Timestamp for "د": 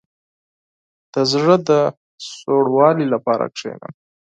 1.13-1.15, 1.69-1.69